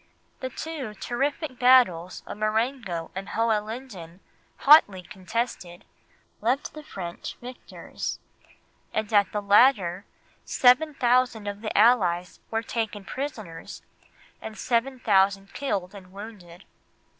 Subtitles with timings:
[0.39, 4.19] The two terrific battles of Marengo and Hohenlinden,
[4.61, 5.85] hotly contested,
[6.41, 8.17] left the French victors;
[8.95, 10.05] and at the latter
[10.43, 13.83] seven thousand of the Allies were taken prisoners,
[14.41, 16.63] and seven thousand killed and wounded.